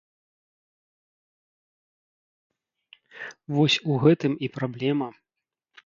[3.59, 5.09] Вось у гэтым і праблема!